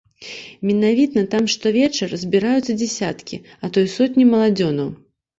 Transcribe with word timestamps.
Менавіта 0.67 1.19
там 1.33 1.43
штовечар 1.55 2.15
збіраюцца 2.21 2.75
дзесяткі, 2.79 3.39
а 3.67 3.69
то 3.75 3.83
і 3.89 3.91
сотні 3.97 4.25
маладзёнаў. 4.31 4.89